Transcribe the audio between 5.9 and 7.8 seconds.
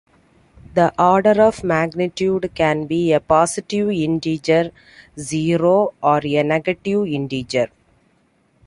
or a negative integer.